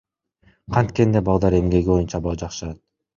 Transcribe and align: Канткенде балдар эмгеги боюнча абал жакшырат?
Канткенде 0.77 1.21
балдар 1.27 1.57
эмгеги 1.57 1.91
боюнча 1.91 2.17
абал 2.21 2.41
жакшырат? 2.45 2.81